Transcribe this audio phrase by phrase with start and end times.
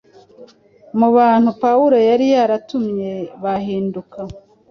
[0.99, 3.11] Mu bantu Pawulo yari yaratumye
[3.43, 4.19] bahinduka,